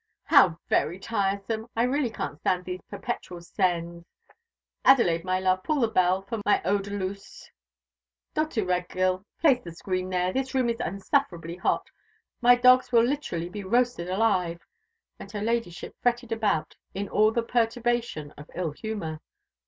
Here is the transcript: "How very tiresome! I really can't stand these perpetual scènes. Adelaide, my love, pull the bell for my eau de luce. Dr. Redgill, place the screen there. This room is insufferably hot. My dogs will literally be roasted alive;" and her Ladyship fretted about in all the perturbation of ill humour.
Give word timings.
"How 0.23 0.57
very 0.67 0.97
tiresome! 0.97 1.67
I 1.75 1.83
really 1.83 2.09
can't 2.09 2.39
stand 2.39 2.65
these 2.65 2.81
perpetual 2.89 3.37
scènes. 3.37 4.03
Adelaide, 4.83 5.23
my 5.23 5.39
love, 5.39 5.61
pull 5.61 5.79
the 5.79 5.87
bell 5.87 6.23
for 6.23 6.41
my 6.43 6.59
eau 6.63 6.79
de 6.79 6.89
luce. 6.89 7.51
Dr. 8.33 8.65
Redgill, 8.65 9.23
place 9.39 9.63
the 9.63 9.71
screen 9.71 10.09
there. 10.09 10.33
This 10.33 10.55
room 10.55 10.69
is 10.69 10.79
insufferably 10.83 11.57
hot. 11.57 11.85
My 12.41 12.55
dogs 12.55 12.91
will 12.91 13.03
literally 13.03 13.47
be 13.49 13.63
roasted 13.63 14.09
alive;" 14.09 14.65
and 15.19 15.31
her 15.33 15.41
Ladyship 15.43 15.95
fretted 16.01 16.31
about 16.31 16.75
in 16.95 17.07
all 17.07 17.31
the 17.31 17.43
perturbation 17.43 18.31
of 18.39 18.49
ill 18.55 18.71
humour. 18.71 19.21